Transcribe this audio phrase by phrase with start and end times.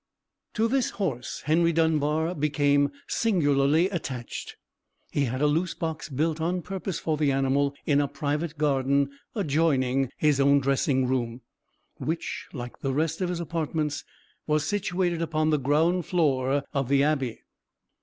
[0.55, 4.55] To this horse Henry Dunbar became singularly attached.
[5.11, 9.11] He had a loose box built on purpose for the animal in a private garden
[9.35, 11.41] adjoining his own dressing room,
[11.97, 14.03] which, like the rest of his apartments,
[14.47, 17.43] was situated upon the ground floor of the abbey.